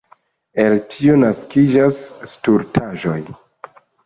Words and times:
El 0.61 0.77
tio 0.93 1.17
naskiĝas 1.25 2.01
stultaĵoj. 2.33 3.21